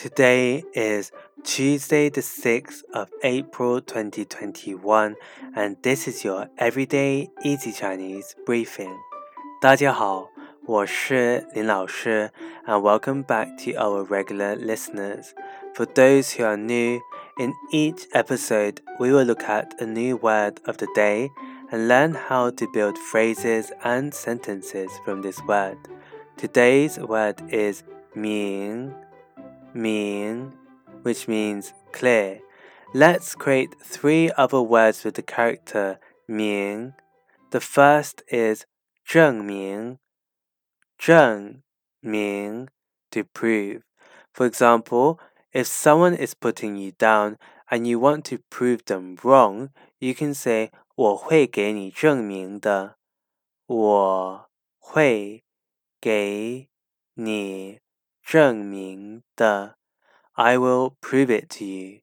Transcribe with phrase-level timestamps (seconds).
[0.00, 1.12] Today is
[1.44, 5.14] Tuesday, the 6th of April 2021,
[5.54, 8.96] and this is your Everyday Easy Chinese Briefing.
[9.60, 10.30] 大家好，
[10.64, 12.32] 我是林老师
[12.64, 15.32] ，and welcome back to our regular listeners.
[15.74, 17.02] For those who are new,
[17.36, 21.28] in each episode, we will look at a new word of the day
[21.70, 25.76] and learn how to build phrases and sentences from this word.
[26.38, 27.82] Today's word is
[28.14, 28.94] 明。
[29.74, 30.52] Ming,
[31.02, 32.40] which means clear.
[32.92, 36.94] Let's create three other words with the character 明.
[37.50, 38.64] The first is
[39.04, 39.98] 证明,
[40.98, 41.62] 证
[42.00, 42.68] 明
[43.10, 43.82] to prove.
[44.32, 45.18] For example,
[45.52, 47.38] if someone is putting you down
[47.70, 52.96] and you want to prove them wrong, you can say 我会给你证明的。
[53.66, 55.44] 我会
[56.00, 56.68] 给
[57.14, 57.80] 你
[58.29, 59.77] 证明的
[60.33, 62.01] I will prove it to you.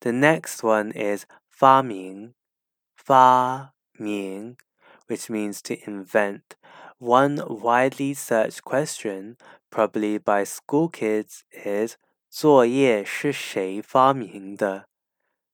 [0.00, 2.34] The next one is 发明
[2.96, 4.56] 发明
[5.06, 6.42] which means to invent.
[6.98, 9.36] One widely searched question,
[9.70, 11.96] probably by school kids, is
[12.28, 14.88] 作业是谁发明的？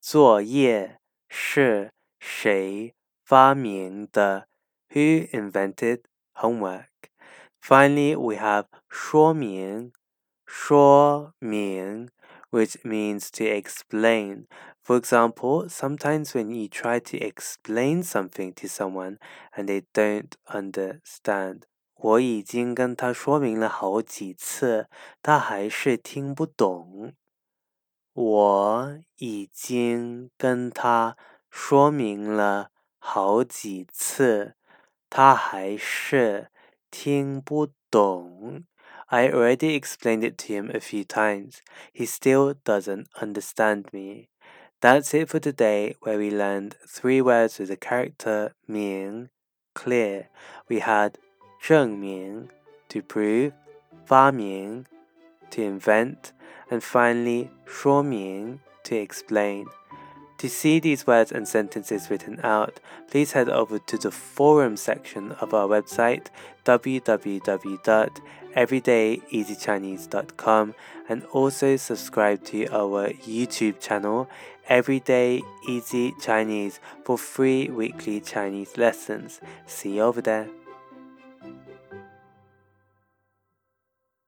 [0.00, 0.98] 作业
[1.28, 4.48] 是谁发明的？
[4.90, 6.02] Who invented
[6.34, 6.86] homework?
[7.60, 9.92] Finally, we have 说明
[10.50, 12.08] 说明
[12.50, 14.46] which means to explain.
[14.82, 19.18] For example, sometimes when you try to explain something to someone
[19.54, 21.62] and they don't understand,
[21.94, 24.88] 我已经跟他说明了好几次，
[25.22, 27.14] 他还是听不懂。
[28.12, 31.16] 我已经跟他
[31.50, 34.54] 说明了好几次，
[35.10, 36.50] 他还是
[36.90, 38.64] 听不懂。
[39.10, 41.62] I already explained it to him a few times.
[41.92, 44.28] He still doesn't understand me.
[44.80, 49.30] That's it for today, where we learned three words with the character 明
[49.74, 50.28] clear.
[50.68, 51.18] We had
[51.62, 52.50] 证明
[52.88, 53.52] to prove,
[54.06, 54.86] 发明
[55.50, 56.32] to invent,
[56.70, 59.66] and finally 说明 to explain.
[60.38, 62.78] To see these words and sentences written out,
[63.10, 66.26] please head over to the forum section of our website
[68.55, 70.75] www.everydayeasychinese.com
[71.09, 74.29] and also subscribe to our YouTube channel
[74.67, 79.41] Everyday Easy Chinese for free weekly Chinese lessons.
[79.65, 80.47] See you over there.